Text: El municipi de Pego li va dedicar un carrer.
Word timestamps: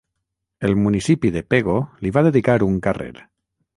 El 0.69 0.73
municipi 0.85 1.31
de 1.35 1.43
Pego 1.55 1.75
li 2.07 2.13
va 2.17 2.25
dedicar 2.29 2.57
un 2.69 2.81
carrer. 2.89 3.11